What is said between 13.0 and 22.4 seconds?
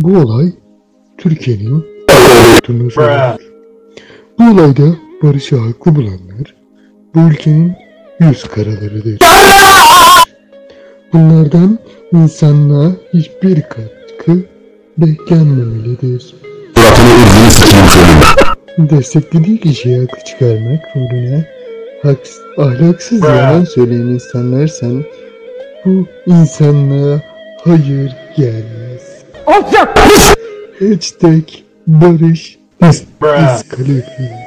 hiçbir katkı beklenmemelidir. Desteklediği kişiye haklı çıkarmak haks